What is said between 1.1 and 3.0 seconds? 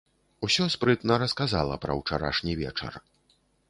расказала пра ўчарашні вечар.